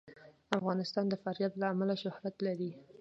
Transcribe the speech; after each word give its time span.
افغانستان 0.57 1.05
د 1.09 1.13
فاریاب 1.23 1.53
له 1.61 1.65
امله 1.73 1.95
شهرت 2.03 2.35
لري. 2.47 2.71